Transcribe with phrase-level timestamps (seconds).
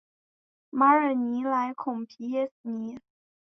[0.71, 2.99] 马尔尼莱孔皮耶尼。